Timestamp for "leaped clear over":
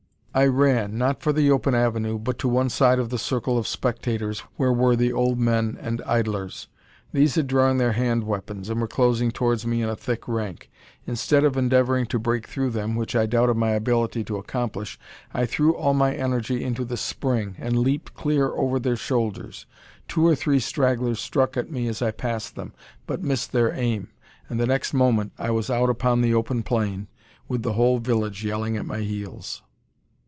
17.79-18.79